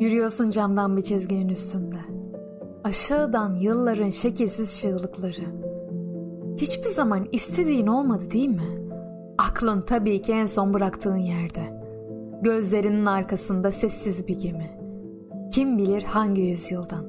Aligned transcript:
Yürüyorsun 0.00 0.50
camdan 0.50 0.96
bir 0.96 1.02
çizginin 1.02 1.48
üstünde. 1.48 1.96
Aşağıdan 2.84 3.54
yılların 3.54 4.10
şekilsiz 4.10 4.80
çığlıkları. 4.80 5.44
Hiçbir 6.56 6.88
zaman 6.88 7.28
istediğin 7.32 7.86
olmadı 7.86 8.30
değil 8.30 8.48
mi? 8.48 8.90
Aklın 9.38 9.82
tabii 9.82 10.22
ki 10.22 10.32
en 10.32 10.46
son 10.46 10.74
bıraktığın 10.74 11.16
yerde. 11.16 11.82
Gözlerinin 12.42 13.06
arkasında 13.06 13.72
sessiz 13.72 14.28
bir 14.28 14.38
gemi. 14.38 14.70
Kim 15.52 15.78
bilir 15.78 16.02
hangi 16.02 16.42
yüzyıldan? 16.42 17.06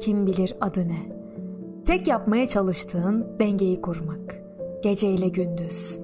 Kim 0.00 0.26
bilir 0.26 0.56
adı 0.60 0.88
ne? 0.88 1.16
Tek 1.84 2.06
yapmaya 2.06 2.46
çalıştığın 2.46 3.26
dengeyi 3.38 3.80
kurmak. 3.80 4.42
Geceyle 4.82 5.28
gündüz 5.28 6.00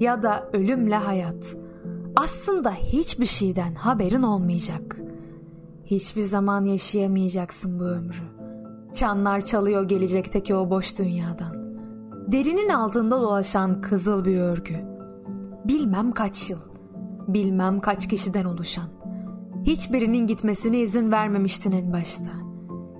ya 0.00 0.22
da 0.22 0.48
ölümle 0.52 0.96
hayat. 0.96 1.56
Aslında 2.16 2.72
hiçbir 2.72 3.26
şeyden 3.26 3.74
haberin 3.74 4.22
olmayacak. 4.22 4.96
Hiçbir 5.86 6.22
zaman 6.22 6.64
yaşayamayacaksın 6.64 7.80
bu 7.80 7.84
ömrü. 7.84 8.22
Çanlar 8.94 9.40
çalıyor 9.40 9.88
gelecekteki 9.88 10.54
o 10.54 10.70
boş 10.70 10.98
dünyadan. 10.98 11.54
Derinin 12.32 12.68
altında 12.68 13.20
dolaşan 13.20 13.80
kızıl 13.80 14.24
bir 14.24 14.40
örgü. 14.40 14.76
Bilmem 15.64 16.12
kaç 16.12 16.50
yıl, 16.50 16.58
bilmem 17.28 17.80
kaç 17.80 18.08
kişiden 18.08 18.44
oluşan. 18.44 18.88
Hiçbirinin 19.62 20.26
gitmesine 20.26 20.78
izin 20.78 21.12
vermemiştin 21.12 21.72
en 21.72 21.92
başta. 21.92 22.30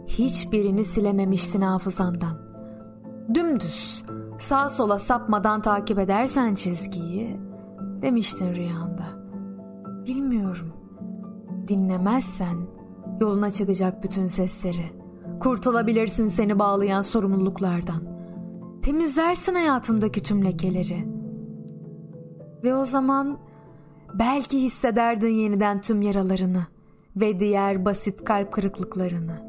Hiçbirini 0.07 0.85
silememiştin 0.85 1.61
hafızandan. 1.61 2.39
Dümdüz, 3.35 4.05
sağ 4.39 4.71
sola 4.71 4.99
sapmadan 4.99 5.63
takip 5.63 5.99
edersen 5.99 6.55
çizgiyi, 6.55 7.41
demiştin 8.03 8.55
rüyanda. 8.55 9.07
Bilmiyorum. 10.07 10.73
Dinlemezsen 11.69 12.76
yoluna 13.21 13.51
çıkacak 13.51 14.03
bütün 14.03 14.27
sesleri. 14.27 14.85
Kurtulabilirsin 15.41 16.27
seni 16.27 16.59
bağlayan 16.59 17.03
sorumluluklardan. 17.03 18.03
Temizlersin 18.83 19.55
hayatındaki 19.55 20.23
tüm 20.23 20.45
lekeleri. 20.45 21.09
Ve 22.65 22.75
o 22.75 22.85
zaman 22.85 23.39
belki 24.15 24.63
hissederdin 24.63 25.35
yeniden 25.35 25.81
tüm 25.81 26.03
yaralarını 26.03 26.67
ve 27.17 27.41
diğer 27.41 27.85
basit 27.85 28.25
kalp 28.25 28.53
kırıklıklarını. 28.53 29.47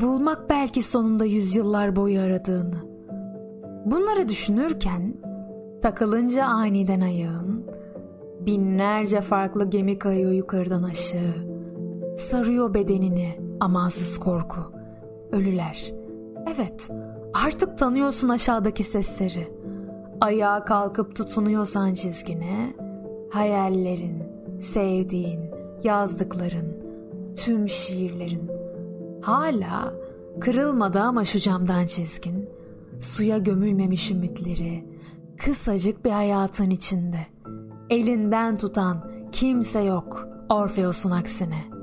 Bulmak 0.00 0.50
belki 0.50 0.82
sonunda 0.82 1.24
yüzyıllar 1.24 1.96
boyu 1.96 2.20
aradığını. 2.20 2.94
Bunları 3.84 4.28
düşünürken 4.28 5.14
takılınca 5.82 6.44
aniden 6.44 7.00
ayağın 7.00 7.64
binlerce 8.40 9.20
farklı 9.20 9.70
gemi 9.70 9.98
kayıyor 9.98 10.32
yukarıdan 10.32 10.82
aşağı. 10.82 11.53
Sarıyor 12.16 12.74
bedenini 12.74 13.40
amansız 13.60 14.18
korku. 14.18 14.60
Ölüler. 15.32 15.92
Evet, 16.54 16.90
artık 17.44 17.78
tanıyorsun 17.78 18.28
aşağıdaki 18.28 18.82
sesleri. 18.82 19.48
Ayağa 20.20 20.64
kalkıp 20.64 21.16
tutunuyorsan 21.16 21.94
çizgine, 21.94 22.72
hayallerin, 23.30 24.22
sevdiğin, 24.60 25.40
yazdıkların, 25.84 26.76
tüm 27.36 27.68
şiirlerin. 27.68 28.50
Hala 29.22 29.94
kırılmadı 30.40 31.00
ama 31.00 31.24
şu 31.24 31.38
camdan 31.38 31.86
çizgin, 31.86 32.48
suya 33.00 33.38
gömülmemiş 33.38 34.10
ümitleri, 34.10 34.84
kısacık 35.36 36.04
bir 36.04 36.10
hayatın 36.10 36.70
içinde. 36.70 37.26
Elinden 37.90 38.58
tutan 38.58 39.10
kimse 39.32 39.82
yok 39.82 40.28
Orfeus'un 40.48 41.10
aksine. 41.10 41.73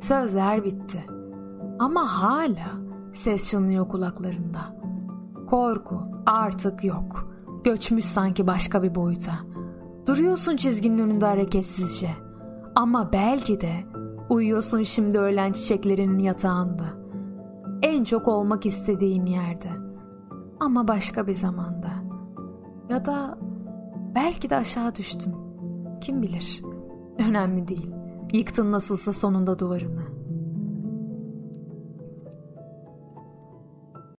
Sözler 0.00 0.64
bitti. 0.64 1.04
Ama 1.78 2.22
hala 2.22 2.70
ses 3.12 3.50
çınlıyor 3.50 3.88
kulaklarında. 3.88 4.60
Korku 5.50 6.00
artık 6.26 6.84
yok. 6.84 7.32
Göçmüş 7.64 8.04
sanki 8.04 8.46
başka 8.46 8.82
bir 8.82 8.94
boyuta. 8.94 9.32
Duruyorsun 10.06 10.56
çizginin 10.56 10.98
önünde 10.98 11.26
hareketsizce. 11.26 12.08
Ama 12.74 13.12
belki 13.12 13.60
de 13.60 13.72
uyuyorsun 14.28 14.82
şimdi 14.82 15.18
ölen 15.18 15.52
çiçeklerinin 15.52 16.18
yatağında. 16.18 16.84
En 17.82 18.04
çok 18.04 18.28
olmak 18.28 18.66
istediğin 18.66 19.26
yerde. 19.26 19.68
Ama 20.60 20.88
başka 20.88 21.26
bir 21.26 21.32
zamanda. 21.32 21.90
Ya 22.88 23.04
da 23.04 23.38
belki 24.14 24.50
de 24.50 24.56
aşağı 24.56 24.94
düştün. 24.94 25.34
Kim 26.00 26.22
bilir. 26.22 26.62
Önemli 27.28 27.68
değil. 27.68 27.99
Yıktın 28.32 28.72
nasılsa 28.72 29.12
sonunda 29.12 29.58
duvarını. 29.58 30.19